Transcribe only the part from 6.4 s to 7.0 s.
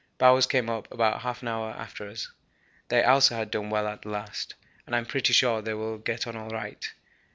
right.